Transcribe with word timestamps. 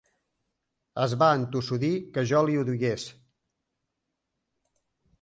Es 1.03 1.13
va 1.25 1.27
entossudir 1.41 1.91
que 2.17 2.25
jo 2.33 2.41
li 2.49 2.59
ho 2.63 2.67
digués. 2.73 3.09